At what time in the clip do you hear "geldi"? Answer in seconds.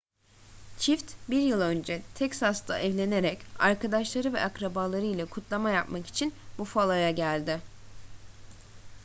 7.11-7.61